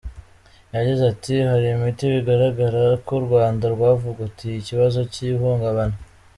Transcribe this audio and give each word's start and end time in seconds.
Yagize 0.75 1.03
ati 1.13 1.35
“Hari 1.49 1.67
imiti 1.75 2.03
bigaragara 2.13 2.79
ko 3.05 3.11
u 3.19 3.23
Rwanda 3.25 3.65
rwavugutiye 3.75 4.55
ikibazo 4.57 4.99
cy’ihungabana. 5.13 5.97